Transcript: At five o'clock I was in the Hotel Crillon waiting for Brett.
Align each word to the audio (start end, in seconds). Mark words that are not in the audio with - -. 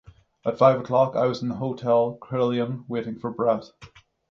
At 0.43 0.57
five 0.57 0.79
o'clock 0.79 1.15
I 1.15 1.27
was 1.27 1.43
in 1.43 1.49
the 1.49 1.55
Hotel 1.57 2.15
Crillon 2.19 2.85
waiting 2.87 3.19
for 3.19 3.29
Brett. 3.29 3.65